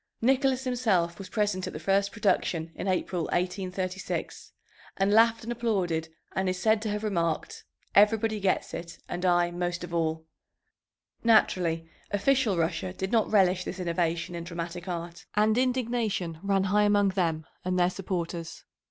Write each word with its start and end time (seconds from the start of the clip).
Nicholas 0.19 0.63
himself 0.63 1.19
was 1.19 1.29
present 1.29 1.67
at 1.67 1.73
the 1.73 1.79
first 1.79 2.11
production 2.11 2.71
in 2.73 2.87
April, 2.87 3.25
1836, 3.25 4.51
and 4.97 5.13
laughed 5.13 5.43
and 5.43 5.51
applauded, 5.51 6.09
and 6.35 6.49
is 6.49 6.57
said 6.57 6.81
to 6.81 6.89
have 6.89 7.03
remarked, 7.03 7.65
"Everybody 7.93 8.39
gets 8.39 8.73
it, 8.73 8.97
and 9.07 9.23
I 9.23 9.51
most 9.51 9.83
of 9.83 9.93
all." 9.93 10.25
Naturally 11.23 11.87
official 12.09 12.57
Russia 12.57 12.93
did 12.93 13.11
not 13.11 13.31
relish 13.31 13.63
this 13.63 13.79
innovation 13.79 14.33
in 14.33 14.43
dramatic 14.43 14.87
art, 14.87 15.27
and 15.35 15.55
indignation 15.55 16.39
ran 16.41 16.63
high 16.63 16.81
among 16.85 17.09
them 17.09 17.45
and 17.63 17.77
their 17.77 17.91
supporters. 17.91 18.63